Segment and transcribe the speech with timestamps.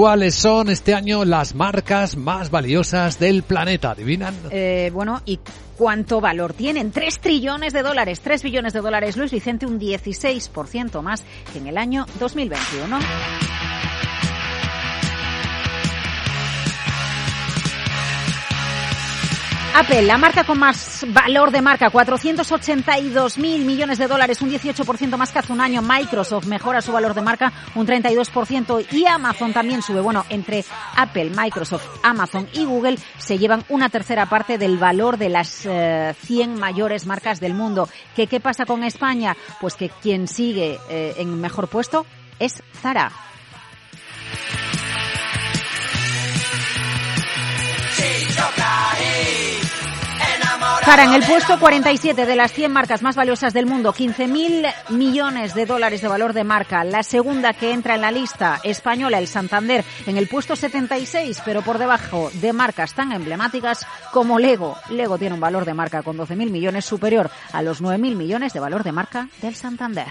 [0.00, 3.90] cuáles son este año las marcas más valiosas del planeta.
[3.90, 4.34] ¿Adivinan?
[4.50, 5.38] Eh, bueno, y
[5.76, 6.90] cuánto valor tienen.
[6.90, 9.18] 3 trillones de dólares, 3 billones de dólares.
[9.18, 12.98] Luis Vicente, un 16% más que en el año 2021.
[19.74, 25.16] Apple, la marca con más valor de marca, 482 mil millones de dólares, un 18%
[25.16, 25.80] más que hace un año.
[25.80, 30.00] Microsoft mejora su valor de marca un 32% y Amazon también sube.
[30.00, 30.64] Bueno, entre
[30.96, 35.70] Apple, Microsoft, Amazon y Google se llevan una tercera parte del valor de las 100
[35.70, 37.88] eh, mayores marcas del mundo.
[38.16, 39.36] ¿Qué, ¿Qué pasa con España?
[39.60, 42.06] Pues que quien sigue eh, en mejor puesto
[42.38, 43.12] es Zara.
[50.86, 55.54] Para en el puesto 47 de las 100 marcas más valiosas del mundo, 15.000 millones
[55.54, 56.84] de dólares de valor de marca.
[56.84, 61.62] La segunda que entra en la lista española, el Santander, en el puesto 76, pero
[61.62, 64.76] por debajo de marcas tan emblemáticas como Lego.
[64.90, 68.60] Lego tiene un valor de marca con 12.000 millones superior a los 9.000 millones de
[68.60, 70.08] valor de marca del Santander.